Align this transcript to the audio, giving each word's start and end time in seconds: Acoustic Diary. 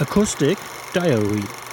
Acoustic 0.00 0.58
Diary. 0.92 1.67